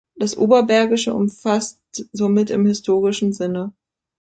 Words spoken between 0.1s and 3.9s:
Das Oberbergische umfasst somit im historischen Sinne